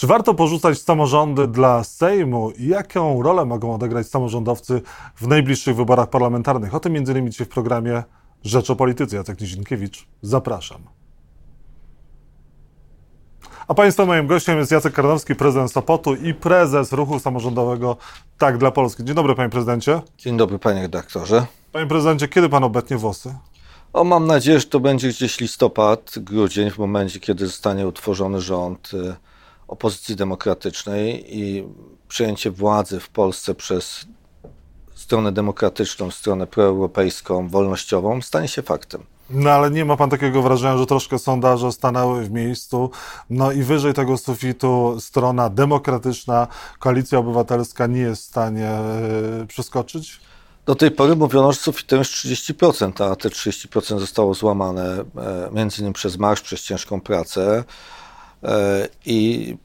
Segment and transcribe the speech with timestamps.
[0.00, 4.82] Czy warto porzucać samorządy dla Sejmu i jaką rolę mogą odegrać samorządowcy
[5.16, 6.74] w najbliższych wyborach parlamentarnych?
[6.74, 7.30] O tym m.in.
[7.30, 8.02] dzisiaj w programie
[8.44, 9.16] Rzecz o Polityce.
[9.16, 10.82] Jacek Nizinkiewicz, zapraszam.
[13.68, 17.96] A Państwa moim gościem jest Jacek Karnowski, prezydent Sopotu i prezes ruchu samorządowego
[18.38, 19.04] Tak dla Polski.
[19.04, 20.00] Dzień dobry, panie prezydencie.
[20.18, 21.46] Dzień dobry, panie redaktorze.
[21.72, 23.34] Panie prezydencie, kiedy pan obetnie włosy?
[23.92, 28.90] O, mam nadzieję, że to będzie gdzieś listopad, grudzień, w momencie, kiedy zostanie utworzony rząd
[28.94, 29.30] y,
[29.70, 31.64] opozycji demokratycznej i
[32.08, 34.06] przejęcie władzy w Polsce przez
[34.94, 39.02] stronę demokratyczną, stronę proeuropejską, wolnościową stanie się faktem.
[39.30, 42.90] No ale nie ma pan takiego wrażenia, że troszkę sondaże stanęły w miejscu,
[43.30, 46.46] no i wyżej tego sufitu strona demokratyczna,
[46.78, 48.78] koalicja obywatelska nie jest w stanie
[49.38, 50.20] yy, przeskoczyć?
[50.66, 55.04] Do tej pory mówiono, że sufitem jest 30%, a te 30% zostało złamane e,
[55.52, 57.64] między innymi przez marsz, przez ciężką pracę e,
[59.06, 59.56] i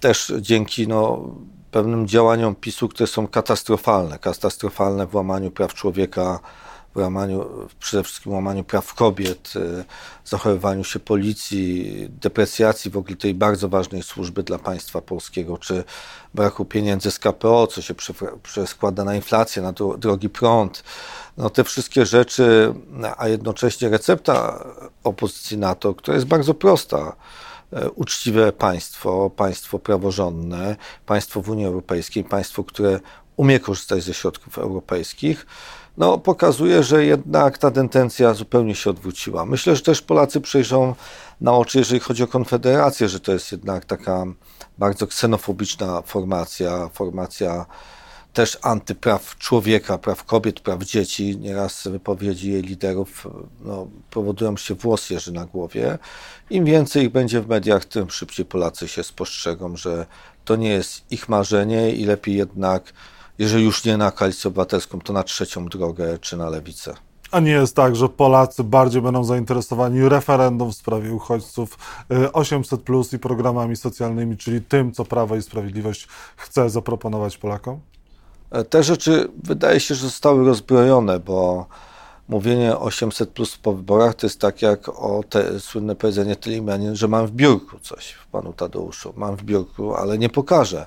[0.00, 1.30] też dzięki no,
[1.70, 6.40] pewnym działaniom PiSu, które są katastrofalne, katastrofalne w łamaniu praw człowieka,
[6.94, 9.84] w łamaniu, przede wszystkim łamaniu praw kobiet, e,
[10.24, 15.84] zachowywaniu się policji, deprecjacji w ogóle tej bardzo ważnej służby dla państwa polskiego, czy
[16.34, 17.94] braku pieniędzy z KPO, co się
[18.42, 20.84] przeskłada na inflację, na drogi prąd.
[21.36, 22.74] No te wszystkie rzeczy,
[23.16, 24.64] a jednocześnie recepta
[25.04, 27.51] opozycji na to, która jest bardzo prosta, e,
[27.94, 33.00] uczciwe państwo, państwo praworządne, państwo w Unii Europejskiej, państwo, które
[33.36, 35.46] umie korzystać ze środków europejskich,
[35.96, 39.46] no, pokazuje, że jednak ta tendencja zupełnie się odwróciła.
[39.46, 40.94] Myślę, że też Polacy przejrzą
[41.40, 44.24] na oczy, jeżeli chodzi o Konfederację, że to jest jednak taka
[44.78, 47.66] bardzo ksenofobiczna formacja, formacja
[48.32, 51.38] też antypraw człowieka, praw kobiet, praw dzieci.
[51.38, 53.28] Nieraz wypowiedzi jej liderów
[53.60, 55.98] no, powodują się włos jeży na głowie.
[56.50, 60.06] Im więcej ich będzie w mediach, tym szybciej Polacy się spostrzegą, że
[60.44, 62.92] to nie jest ich marzenie i lepiej jednak
[63.38, 66.94] jeżeli już nie na koalicję obywatelską, to na trzecią drogę czy na lewicę.
[67.30, 71.78] A nie jest tak, że Polacy bardziej będą zainteresowani referendum w sprawie uchodźców
[72.32, 77.80] 800 y, plus i programami socjalnymi, czyli tym, co Prawo i Sprawiedliwość chce zaproponować Polakom?
[78.70, 81.66] Te rzeczy wydaje się, że zostały rozbrojone, bo
[82.28, 87.08] mówienie 800 plus po wyborach to jest tak jak o te słynne powiedzenie Tylimianin, że
[87.08, 89.12] mam w biurku coś w panu Tadeuszu.
[89.16, 90.86] Mam w biurku, ale nie pokażę.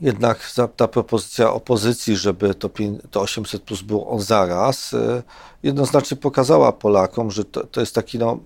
[0.00, 2.70] Jednak ta propozycja opozycji, żeby to,
[3.10, 5.22] to 800 plus było on zaraz, y,
[5.62, 8.38] jednoznacznie pokazała Polakom, że to, to jest taki no,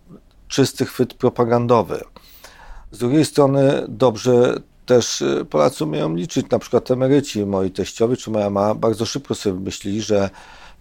[0.48, 2.04] czysty chwyt propagandowy.
[2.90, 8.30] Z drugiej strony dobrze też y, Polacy umieją liczyć, na przykład emeryci, moi teściowie czy
[8.30, 10.30] moja mama bardzo szybko sobie myśleli, że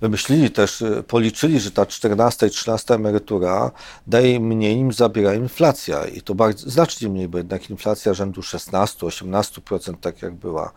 [0.01, 3.71] wymyślili też, y, policzyli, że ta 14 i 13 emerytura
[4.07, 6.05] daje im mniej, im zabiera inflacja.
[6.05, 10.71] I to bardzo, znacznie mniej, bo jednak inflacja rzędu 16-18%, tak jak była,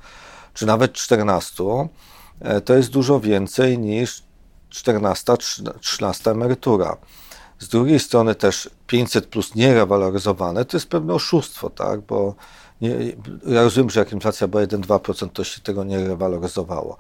[0.55, 1.89] czy nawet 14%,
[2.41, 4.23] e, to jest dużo więcej niż
[4.71, 5.37] 14,
[5.81, 6.97] 13 emerytura.
[7.59, 12.35] Z drugiej strony też 500 plus nierewaloryzowane to jest pewne oszustwo, tak, bo
[12.83, 12.91] nie,
[13.47, 16.99] ja rozumiem, że jak inflacja była 1-2%, to się tego nie rewaloryzowało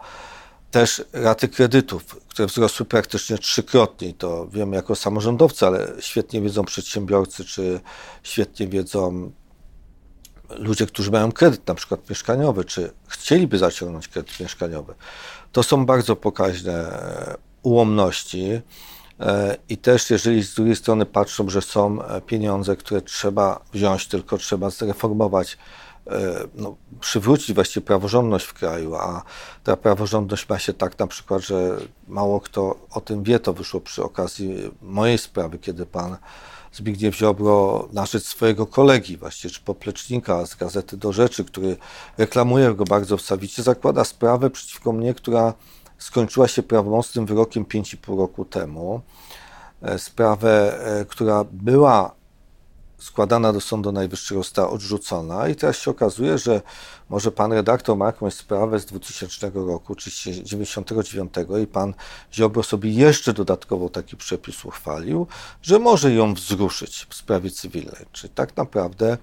[0.72, 4.15] też raty kredytów, które wzrosły praktycznie trzykrotnie.
[4.15, 7.81] To wiemy jako samorządowcy, ale świetnie wiedzą przedsiębiorcy, czy
[8.22, 9.32] świetnie wiedzą
[10.50, 14.94] ludzie, którzy mają kredyt, na przykład mieszkaniowy, czy chcieliby zaciągnąć kredyt mieszkaniowy.
[15.53, 16.99] To są bardzo pokaźne
[17.62, 18.60] ułomności.
[19.22, 24.38] E, I też, jeżeli z drugiej strony patrzą, że są pieniądze, które trzeba wziąć, tylko
[24.38, 25.59] trzeba zreformować
[26.06, 29.22] E, no, przywrócić właściwie praworządność w kraju, a
[29.65, 31.77] ta praworządność ma się tak na przykład, że
[32.09, 36.16] mało kto o tym wie, to wyszło przy okazji mojej sprawy, kiedy pan
[36.72, 41.77] Zbigniew Ziobro na rzecz swojego kolegi, właściwie czy poplecznika z Gazety do Rzeczy, który
[42.19, 45.55] reklamuje go bardzo wstawicie, zakłada sprawę przeciwko mnie, która
[46.02, 49.00] skończyła się prawomocnym wyrokiem 5,5 roku temu.
[49.82, 52.14] E, sprawę, e, która była
[52.98, 56.60] składana do Sądu Najwyższego została odrzucona i teraz się okazuje, że
[57.08, 60.10] może pan redaktor ma jakąś sprawę z 2000 roku, czy
[60.43, 61.94] 99 i pan
[62.32, 65.26] Ziobro sobie jeszcze dodatkowo taki przepis uchwalił,
[65.62, 68.06] że może ją wzruszyć w sprawie cywilnej.
[68.12, 69.19] Czyli tak naprawdę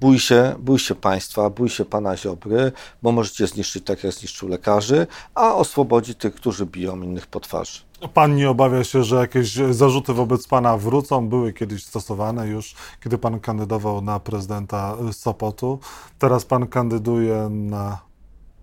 [0.00, 2.72] bój się, bój się państwa, bój się pana Ziobry,
[3.02, 7.80] bo możecie zniszczyć tak, jak zniszczył lekarzy, a oswobodzi tych, którzy biją innych po twarzy.
[8.14, 11.28] Pan nie obawia się, że jakieś zarzuty wobec pana wrócą?
[11.28, 15.78] Były kiedyś stosowane już, kiedy pan kandydował na prezydenta Sopotu.
[16.18, 17.98] Teraz pan kandyduje na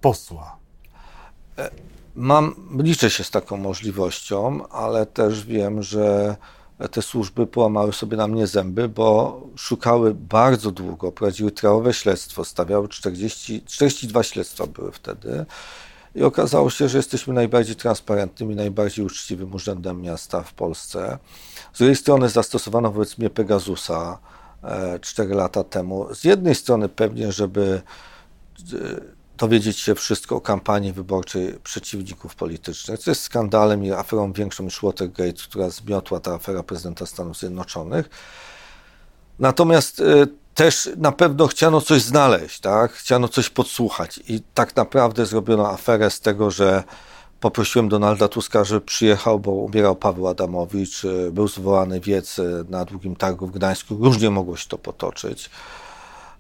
[0.02, 0.58] posła.
[2.16, 6.36] Mam, liczę się z taką możliwością, ale też wiem, że
[6.92, 12.88] te służby połamały sobie na mnie zęby, bo szukały bardzo długo, prowadziły trawowe śledztwo, stawiały
[12.88, 15.46] 40, 42 śledztwa były wtedy
[16.16, 21.18] i okazało się, że jesteśmy najbardziej transparentnym i najbardziej uczciwym urzędem miasta w Polsce.
[21.74, 24.20] Z drugiej strony zastosowano wobec mnie Pegasusa
[25.02, 26.16] 4 e, lata temu.
[26.16, 27.82] Z jednej strony pewnie, żeby
[28.74, 28.78] e,
[29.38, 34.82] dowiedzieć się wszystko o kampanii wyborczej przeciwników politycznych, co jest skandalem i aferą większą niż
[34.82, 38.10] Watergate, która zmiotła ta afera prezydenta Stanów Zjednoczonych.
[39.40, 40.04] Natomiast e,
[40.54, 42.92] też na pewno chciano coś znaleźć, tak?
[42.92, 46.84] chciano coś podsłuchać i tak naprawdę zrobiono aferę z tego, że
[47.40, 52.86] poprosiłem Donalda Tuska, żeby przyjechał, bo umierał Paweł Adamowicz, e, był zwołany wiec e, na
[52.86, 55.50] Długim Targu w Gdańsku, różnie mogło się to potoczyć.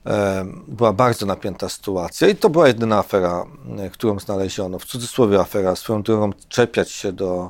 [0.05, 3.45] E, była bardzo napięta sytuacja i to była jedyna afera,
[3.91, 4.79] którą znaleziono.
[4.79, 7.49] W cudzysłowie afera, swoją drogą czepiać się do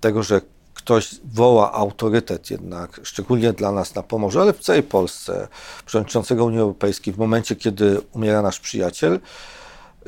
[0.00, 0.40] tego, że
[0.74, 5.48] ktoś woła autorytet jednak, szczególnie dla nas na Pomorzu, ale w całej Polsce,
[5.86, 9.20] przewodniczącego Unii Europejskiej, w momencie, kiedy umiera nasz przyjaciel,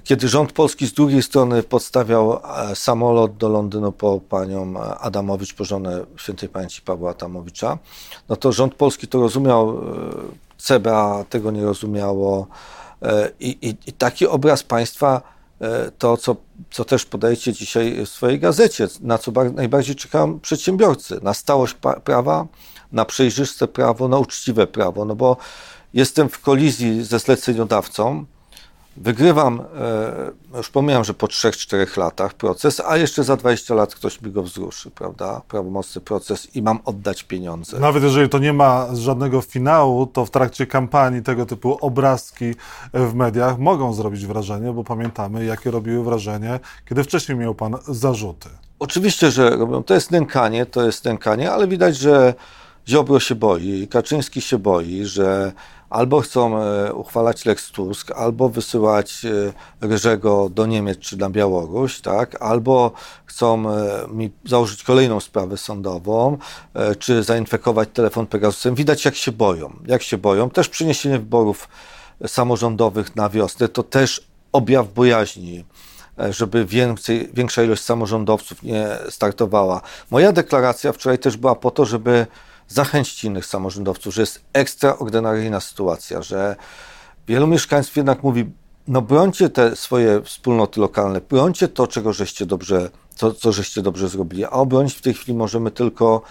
[0.04, 2.40] kiedy rząd polski z drugiej strony podstawiał
[2.70, 7.78] e, samolot do Londynu po panią Adamowicz, po żonę świętej pamięci Pawła Adamowicza,
[8.28, 9.74] no to rząd polski to rozumiał, e,
[10.64, 12.46] CBA tego nie rozumiało.
[13.02, 16.36] E, i, i, i taki obraz państwa E, to, co,
[16.70, 22.46] co też podajecie dzisiaj w swojej gazecie, na co najbardziej czekają przedsiębiorcy, na stałość prawa,
[22.92, 25.36] na przejrzyste prawo, na uczciwe prawo, no bo
[25.94, 28.24] jestem w kolizji ze zleceniodawcą,
[28.96, 29.60] Wygrywam,
[30.54, 34.32] e, już pomijam, że po 3-4 latach proces, a jeszcze za 20 lat ktoś mi
[34.32, 35.40] go wzruszy, prawda?
[35.48, 37.80] Prawomocny proces i mam oddać pieniądze.
[37.80, 42.54] Nawet jeżeli to nie ma żadnego finału, to w trakcie kampanii tego typu obrazki
[42.94, 48.48] w mediach mogą zrobić wrażenie, bo pamiętamy, jakie robiły wrażenie, kiedy wcześniej miał pan zarzuty.
[48.78, 49.82] Oczywiście, że robią.
[49.82, 52.34] To jest nękanie, to jest nękanie, ale widać, że
[52.88, 55.52] Ziobro się boi, Kaczyński się boi, że
[55.94, 62.00] albo chcą e, uchwalać Lex Tusk, albo wysyłać e, Ryżego do Niemiec czy na Białoruś,
[62.00, 62.42] tak?
[62.42, 62.92] albo
[63.26, 66.38] chcą e, mi założyć kolejną sprawę sądową,
[66.98, 68.74] czy zainfekować telefon Pegasusem.
[68.74, 69.76] Widać, jak się boją.
[69.86, 70.50] Jak się boją.
[70.50, 71.68] Też przeniesienie wyborów
[72.26, 75.64] samorządowych na wiosnę to też objaw bojaźni
[76.30, 79.80] żeby więcej, większa ilość samorządowców nie startowała.
[80.10, 82.26] Moja deklaracja wczoraj też była po to, żeby
[82.68, 86.56] zachęcić innych samorządowców, że jest ekstraordynaryjna sytuacja, że
[87.28, 88.50] wielu mieszkańców jednak mówi,
[88.88, 94.08] no brońcie te swoje wspólnoty lokalne, brońcie to, czego żeście dobrze, co, co żeście dobrze
[94.08, 96.22] zrobili, a obronić w tej chwili możemy tylko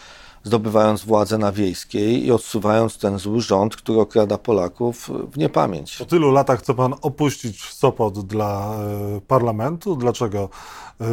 [0.43, 5.97] zdobywając władzę na wiejskiej i odsuwając ten zły rząd, który okrada Polaków w niepamięć.
[5.97, 8.75] Po tylu latach chce pan opuścić Sopot dla
[9.17, 9.95] y, parlamentu.
[9.95, 10.49] Dlaczego
[11.01, 11.05] y,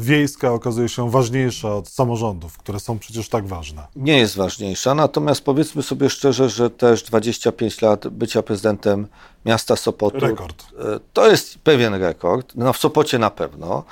[0.00, 3.86] wiejska okazuje się ważniejsza od samorządów, które są przecież tak ważne?
[3.96, 9.06] Nie jest ważniejsza, natomiast powiedzmy sobie szczerze, że też 25 lat bycia prezydentem
[9.46, 10.20] miasta Sopotu.
[10.20, 10.62] Rekord.
[10.62, 10.74] Y,
[11.12, 12.52] to jest pewien rekord.
[12.54, 13.84] No w Sopocie na pewno.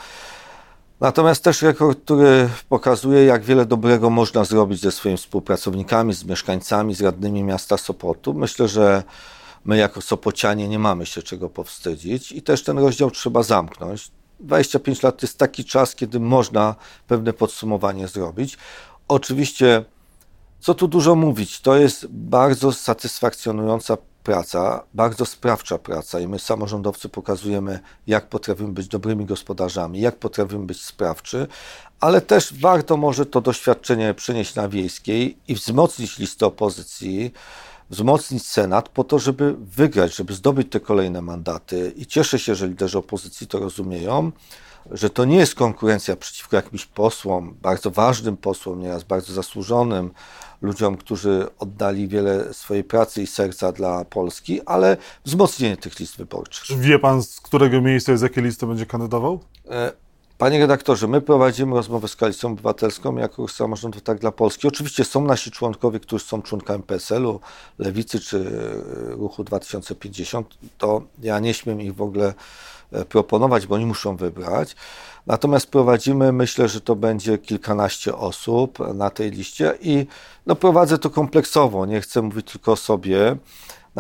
[1.01, 6.95] Natomiast też rekord, który pokazuje, jak wiele dobrego można zrobić ze swoimi współpracownikami, z mieszkańcami,
[6.95, 8.35] z radnymi miasta Sopotu.
[8.35, 9.03] Myślę, że
[9.65, 14.11] my jako Sopocianie nie mamy się czego powstydzić i też ten rozdział trzeba zamknąć.
[14.41, 16.75] 25 lat to jest taki czas, kiedy można
[17.07, 18.59] pewne podsumowanie zrobić.
[19.09, 19.85] Oczywiście,
[20.61, 27.09] co tu dużo mówić, to jest bardzo satysfakcjonująca praca, bardzo sprawcza praca i my samorządowcy
[27.09, 31.47] pokazujemy, jak potrafimy być dobrymi gospodarzami, jak potrafimy być sprawczy,
[32.01, 37.33] ale też warto może to doświadczenie przenieść na wiejskiej i wzmocnić listę opozycji,
[37.91, 42.69] wzmocnić Senat po to, żeby wygrać, żeby zdobyć te kolejne mandaty i cieszę się, że
[42.69, 44.33] liderzy opozycji to rozumieją,
[44.91, 50.11] że to nie jest konkurencja przeciwko jakimś posłom, bardzo ważnym posłom, nieraz bardzo zasłużonym,
[50.63, 56.65] ludziom, którzy oddali wiele swojej pracy i serca dla Polski, ale wzmocnienie tych list wyborczych.
[56.65, 59.41] Czy wie pan, z którego miejsca i z jakiej listy będzie kandydował?
[59.71, 59.93] E,
[60.41, 64.69] panie redaktorze, my prowadzimy rozmowę z Koalicją Obywatelską jako samorządów tak dla Polski.
[64.69, 67.41] Oczywiście są nasi członkowie, którzy są członkami PSL-u,
[67.79, 68.51] Lewicy czy
[69.09, 70.55] Ruchu 2050.
[70.79, 72.35] To ja nie śmiem ich w ogóle
[72.93, 74.77] e, proponować, bo oni muszą wybrać.
[75.27, 80.07] Natomiast prowadzimy, myślę, że to będzie kilkanaście osób na tej liście i
[80.47, 83.37] no, prowadzę to kompleksowo, nie chcę mówić tylko o sobie.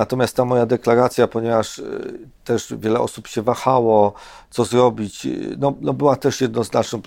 [0.00, 4.12] Natomiast ta moja deklaracja, ponieważ y, też wiele osób się wahało,
[4.50, 7.00] co zrobić, y, no, no była też jednoznaczną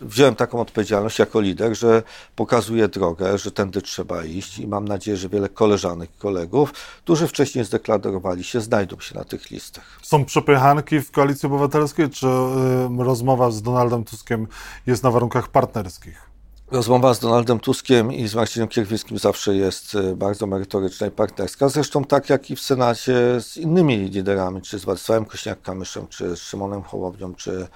[0.00, 2.02] wziąłem taką odpowiedzialność jako lider, że
[2.36, 7.28] pokazuję drogę, że tędy trzeba iść i mam nadzieję, że wiele koleżanek i kolegów, którzy
[7.28, 9.98] wcześniej zdeklarowali się, znajdą się na tych listach.
[10.02, 14.46] Są przepychanki w Koalicji Obywatelskiej, czy y, rozmowa z Donaldem Tuskiem
[14.86, 16.35] jest na warunkach partnerskich?
[16.70, 21.68] Rozmowa z Donaldem Tuskiem i z Marcinem Kierwińskim zawsze jest e, bardzo merytoryczna i partnerska.
[21.68, 26.40] Zresztą tak jak i w Senacie z innymi liderami, czy z Władysławem Kośniak-Kamyszem, czy z
[26.40, 27.66] Szymonem Hołownią, czy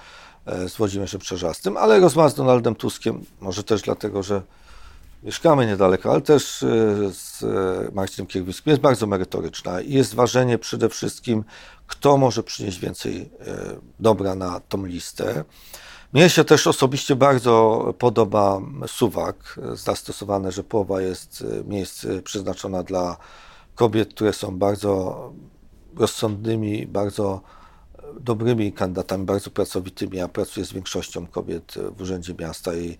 [0.45, 4.41] e, z Włodzimierzem Przerzastym, ale rozmowa z Donaldem Tuskiem, może też dlatego, że
[5.23, 6.67] mieszkamy niedaleko, ale też e,
[7.11, 7.43] z
[7.93, 11.43] Marcinem Kierwińskim jest bardzo merytoryczna i jest ważenie przede wszystkim,
[11.87, 13.29] kto może przynieść więcej
[13.99, 15.43] dobra na tą listę.
[16.13, 22.83] Mnie się też osobiście bardzo podoba suwak zastosowane, że połowa jest e, miejsc e, przeznaczona
[22.83, 23.17] dla
[23.75, 25.33] kobiet, które są bardzo
[25.95, 27.41] rozsądnymi, bardzo
[27.95, 30.17] e, dobrymi kandydatami, bardzo pracowitymi.
[30.17, 32.97] Ja pracuję z większością kobiet w Urzędzie Miasta i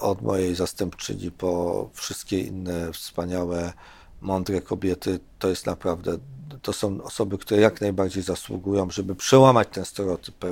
[0.00, 3.72] od mojej zastępczyni po wszystkie inne wspaniałe,
[4.20, 6.18] mądre kobiety, to jest naprawdę,
[6.62, 10.44] to są osoby, które jak najbardziej zasługują, żeby przełamać ten stereotyp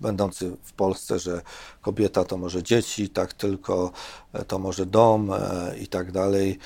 [0.00, 1.42] będący w Polsce, że
[1.82, 3.92] kobieta to może dzieci, tak tylko
[4.32, 5.38] e, to może dom e,
[5.78, 6.58] i tak dalej.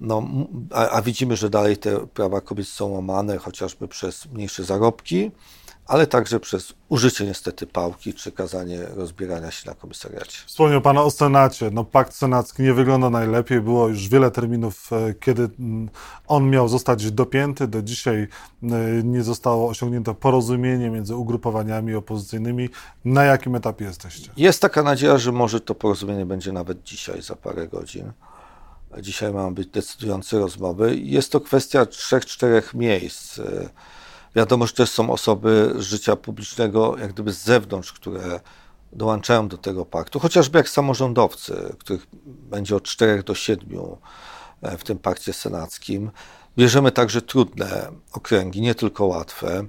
[0.00, 0.22] No,
[0.70, 5.30] a, a widzimy, że dalej te prawa kobiet są łamane chociażby przez mniejsze zarobki
[5.86, 10.38] ale także przez użycie niestety pałki czy kazanie rozbierania się na komisariacie.
[10.46, 11.70] Wspomniał Pan o Senacie.
[11.70, 13.60] No, pakt senacki nie wygląda najlepiej.
[13.60, 15.88] Było już wiele terminów, e, kiedy mm,
[16.26, 17.68] on miał zostać dopięty.
[17.68, 18.28] Do dzisiaj
[18.62, 18.66] e,
[19.04, 22.68] nie zostało osiągnięte porozumienie między ugrupowaniami opozycyjnymi.
[23.04, 24.30] Na jakim etapie jesteście?
[24.36, 28.12] Jest taka nadzieja, że może to porozumienie będzie nawet dzisiaj, za parę godzin.
[29.00, 30.96] Dzisiaj mają być decydujące rozmowy.
[30.96, 33.68] Jest to kwestia trzech, czterech miejsc e,
[34.34, 38.40] Wiadomo, że też są osoby z życia publicznego, jak gdyby z zewnątrz, które
[38.92, 43.68] dołączają do tego paktu, chociażby jak samorządowcy, których będzie od 4 do 7
[44.62, 46.10] e, w tym pakcie senackim.
[46.58, 49.66] Bierzemy także trudne okręgi, nie tylko łatwe,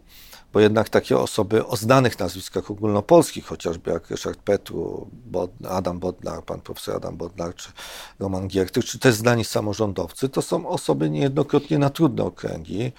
[0.54, 5.10] bo jednak takie osoby o znanych nazwiskach ogólnopolskich, chociażby jak Ryszard Petru,
[5.70, 7.70] Adam Bodnar, pan profesor Adam Bodnar, czy
[8.20, 12.92] Roman Giertych, czy też znani samorządowcy, to są osoby niejednokrotnie na trudne okręgi,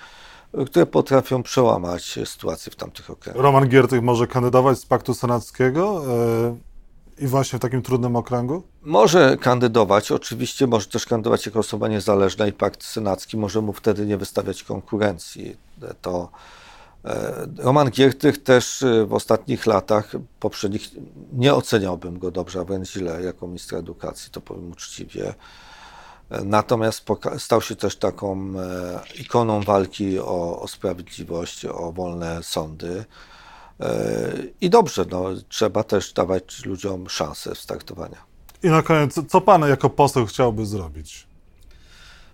[0.64, 3.42] które potrafią przełamać sytuację w tamtych okręgach.
[3.42, 6.02] Roman Giertych może kandydować z Paktu Senackiego
[6.48, 6.56] yy,
[7.18, 8.62] i właśnie w takim trudnym okręgu?
[8.82, 14.06] Może kandydować, oczywiście może też kandydować jako osoba niezależna i Pakt Senacki może mu wtedy
[14.06, 15.56] nie wystawiać konkurencji.
[16.02, 16.28] To
[17.04, 20.90] e, Roman Giertych też e, w ostatnich latach poprzednich
[21.32, 25.34] nie oceniałbym go dobrze, a wręcz źle jako ministra edukacji, to powiem uczciwie.
[26.30, 27.04] Natomiast
[27.38, 33.04] stał się też taką e, ikoną walki o, o sprawiedliwość, o wolne sądy.
[33.80, 38.18] E, I dobrze, no, trzeba też dawać ludziom szansę startowania.
[38.62, 41.26] I na koniec, co pan jako poseł chciałby zrobić?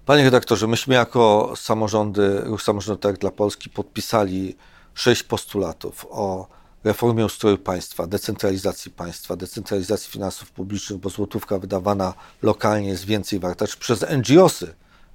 [0.07, 4.57] Panie redaktorze, myśmy jako samorządy, Ruch Samorządowy dla Polski podpisali
[4.95, 6.47] sześć postulatów o
[6.85, 13.67] reformie ustroju państwa, decentralizacji państwa, decentralizacji finansów publicznych, bo złotówka wydawana lokalnie jest więcej warta,
[13.67, 14.75] czy przez NGOsy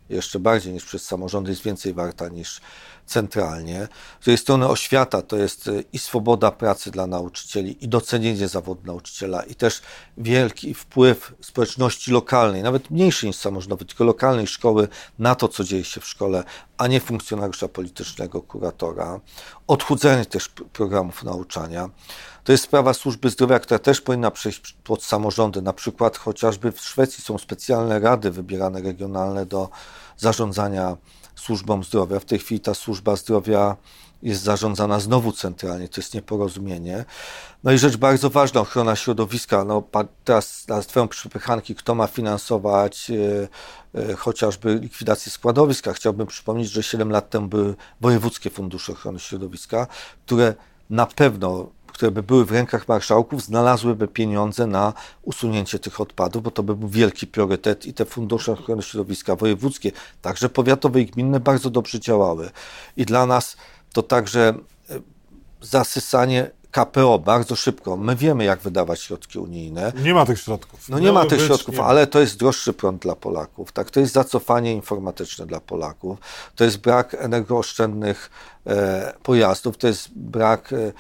[0.10, 2.62] jeszcze bardziej niż przez samorządy jest więcej warta niż
[3.08, 3.88] centralnie.
[4.22, 8.82] Z drugiej strony oświata to jest y, i swoboda pracy dla nauczycieli, i docenienie zawodu
[8.86, 9.82] nauczyciela, i też
[10.18, 14.88] wielki wpływ społeczności lokalnej, nawet mniejszej niż samorządowy, tylko lokalnej szkoły
[15.20, 16.44] na to, co dzieje się w szkole,
[16.78, 19.20] a nie funkcjonariusza politycznego, kuratora.
[19.68, 21.90] Odchudzenie też programów nauczania.
[22.48, 25.62] To jest sprawa służby zdrowia, która też powinna przejść pod samorządy.
[25.62, 29.70] Na przykład chociażby w Szwecji są specjalne rady wybierane regionalne do
[30.18, 30.98] zarządzania
[31.36, 32.20] służbą zdrowia.
[32.20, 33.76] W tej chwili ta służba zdrowia
[34.24, 37.06] jest zarządzana znowu centralnie, to jest nieporozumienie.
[37.64, 39.64] No i rzecz bardzo ważna, ochrona środowiska.
[39.64, 39.84] No,
[40.24, 43.48] teraz na twoją przypychanki, kto ma finansować e,
[44.00, 45.94] e, chociażby likwidację składowiska.
[45.94, 49.88] Chciałbym przypomnieć, że 7 lat temu były wojewódzkie fundusze ochrony środowiska,
[50.26, 50.54] które
[50.90, 56.52] na pewno które by były w rękach marszałków, znalazłyby pieniądze na usunięcie tych odpadów, bo
[56.52, 61.40] to by był wielki priorytet i te fundusze ochrony środowiska wojewódzkie, także powiatowe i gminne
[61.40, 62.50] bardzo dobrze działały.
[62.98, 63.58] I dla nas
[63.94, 64.54] to także
[64.90, 65.00] e,
[65.62, 67.98] zasysanie KPO bardzo szybko.
[67.98, 69.94] My wiemy, jak wydawać środki unijne.
[70.04, 70.90] Nie ma tych środków.
[70.90, 73.72] No nie ma tych środków, ale to jest droższy prąd dla Polaków.
[73.72, 73.92] Tak?
[73.92, 76.20] To jest zacofanie informatyczne dla Polaków.
[76.56, 78.30] To jest brak energooszczędnych
[78.68, 80.94] e, pojazdów, to jest brak e,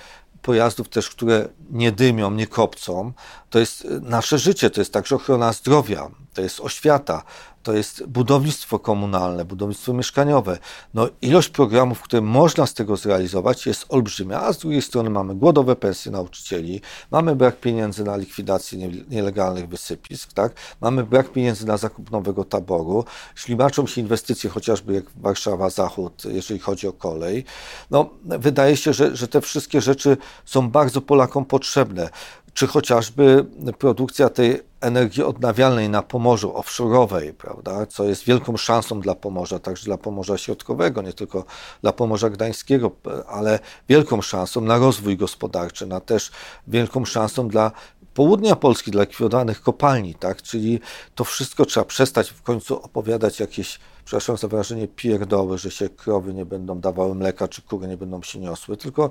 [0.47, 3.13] pojazdów też, które nie dymią, nie kopcą.
[3.49, 7.23] To jest y, nasze życie, to jest także ochrona zdrowia, to jest oświata,
[7.63, 10.57] to jest budownictwo komunalne, budownictwo mieszkaniowe.
[10.93, 15.35] No, ilość programów, które można z tego zrealizować jest olbrzymia, a z drugiej strony mamy
[15.35, 20.53] głodowe pensje nauczycieli, mamy brak pieniędzy na likwidację nielegalnych wysypisk, tak?
[20.81, 26.59] mamy brak pieniędzy na zakup nowego taboru, ślimaczą się inwestycje chociażby jak Warszawa Zachód, jeżeli
[26.59, 27.45] chodzi o kolej.
[27.91, 32.09] No, wydaje się, że, że te wszystkie rzeczy są bardzo Polakom potrzebne
[32.57, 33.45] czy chociażby
[33.79, 39.85] produkcja tej energii odnawialnej na Pomorzu, offshore'owej, prawda, co jest wielką szansą dla Pomorza, także
[39.85, 41.45] dla Pomorza Środkowego, nie tylko
[41.81, 42.91] dla Pomorza Gdańskiego,
[43.27, 43.59] ale
[43.89, 46.31] wielką szansą na rozwój gospodarczy, na też
[46.67, 47.71] wielką szansą dla
[48.13, 50.41] południa Polski, dla likwidowanych kopalni, tak?
[50.41, 50.79] Czyli
[51.15, 56.33] to wszystko trzeba przestać w końcu opowiadać jakieś, przepraszam za wrażenie, pierdoły, że się krowy
[56.33, 59.09] nie będą dawały mleka, czy kury nie będą się niosły, tylko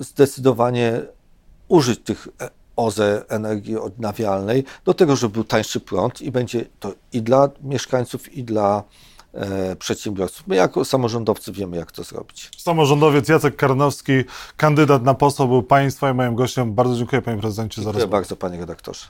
[0.00, 1.02] zdecydowanie
[1.68, 6.92] użyć tych e, OZE energii odnawialnej do tego, żeby był tańszy prąd i będzie to
[7.12, 8.82] i dla mieszkańców, i dla
[9.34, 10.46] e, przedsiębiorców.
[10.46, 12.50] My jako samorządowcy wiemy, jak to zrobić.
[12.58, 14.12] Samorządowiec Jacek Karnowski,
[14.56, 16.74] kandydat na posła był Państwa i moim gościem.
[16.74, 18.12] Bardzo dziękuję Panie Prezydencie Dziękuję za rozmowę.
[18.12, 19.06] bardzo Panie Redaktorze.